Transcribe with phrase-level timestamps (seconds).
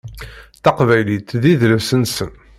[0.63, 2.31] Taqbaylit d idles-nsen.